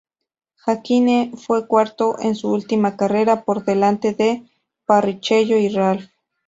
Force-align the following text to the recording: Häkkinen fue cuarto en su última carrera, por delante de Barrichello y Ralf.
Häkkinen 0.65 1.37
fue 1.37 1.67
cuarto 1.67 2.17
en 2.19 2.33
su 2.35 2.51
última 2.51 2.97
carrera, 2.97 3.43
por 3.43 3.65
delante 3.65 4.13
de 4.13 4.43
Barrichello 4.87 5.57
y 5.59 5.69
Ralf. 5.69 6.09